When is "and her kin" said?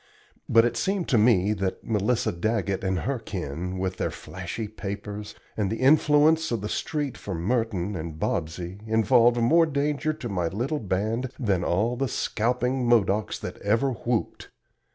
2.83-3.77